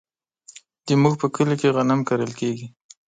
زمونږ 0.87 1.15
په 1.21 1.27
کلي 1.35 1.55
کې 1.61 1.73
غنم 1.75 1.99
کرل 2.09 2.31
کیږي. 2.39 2.67